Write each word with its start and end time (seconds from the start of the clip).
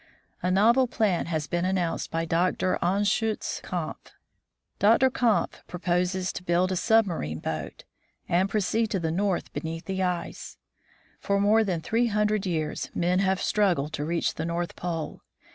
A 0.41 0.49
novel 0.49 0.87
plan 0.87 1.27
has 1.27 1.45
been 1.45 1.63
announced 1.63 2.09
by 2.09 2.25
Dr. 2.25 2.79
Anschutz 2.81 3.61
Kampfe. 3.61 4.13
Dr. 4.79 5.11
Kampfe 5.11 5.61
proposes 5.67 6.33
to 6.33 6.43
build 6.43 6.71
a 6.71 6.75
submarine 6.75 7.37
boat, 7.37 7.83
and 8.27 8.49
proceed 8.49 8.87
to 8.87 8.99
the 8.99 9.11
pole 9.13 9.37
beneath 9.53 9.85
the 9.85 10.01
ice. 10.01 10.57
For 11.19 11.39
more 11.39 11.63
than 11.63 11.81
three 11.81 12.07
hundred 12.07 12.47
years, 12.47 12.89
men 12.95 13.19
have 13.19 13.43
struggled 13.43 13.93
to 13.93 14.03
reach 14.03 14.33
the 14.33 14.45
North 14.45 14.75
Pole. 14.75 15.21